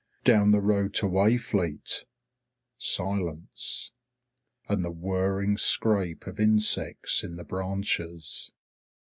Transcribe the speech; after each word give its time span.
Down 0.23 0.49
the 0.49 0.61
road 0.61 0.95
to 0.95 1.05
Wayfleet, 1.05 2.05
silence 2.79 3.91
and 4.67 4.83
the 4.83 4.89
whirring 4.89 5.57
scrape 5.59 6.25
of 6.25 6.39
insects 6.39 7.23
in 7.23 7.35
the 7.35 7.45
branches. 7.45 8.51